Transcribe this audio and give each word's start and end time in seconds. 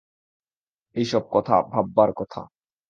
এই-সব 0.95 1.23
কথা 1.31 1.55
ভাববার 1.71 2.09
কথা। 2.15 2.41